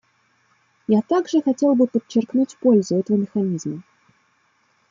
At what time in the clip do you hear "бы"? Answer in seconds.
1.75-1.85